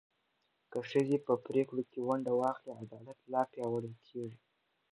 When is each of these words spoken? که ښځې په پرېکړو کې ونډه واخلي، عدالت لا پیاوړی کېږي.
که 0.71 0.79
ښځې 0.89 1.17
په 1.25 1.33
پرېکړو 1.47 1.81
کې 1.91 1.99
ونډه 2.07 2.31
واخلي، 2.35 2.71
عدالت 2.81 3.17
لا 3.33 3.41
پیاوړی 3.51 3.93
کېږي. 4.07 4.39